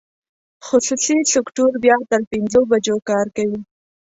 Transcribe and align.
خصوصي 0.67 1.17
سکټور 1.33 1.73
بیا 1.83 1.95
تر 2.09 2.21
پنځو 2.31 2.61
بجو 2.71 2.97
کار 3.09 3.27
کوي. 3.35 3.61